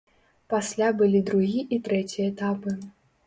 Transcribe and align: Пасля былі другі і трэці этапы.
Пасля 0.53 0.87
былі 1.01 1.19
другі 1.27 1.61
і 1.77 1.79
трэці 1.87 2.25
этапы. 2.31 2.75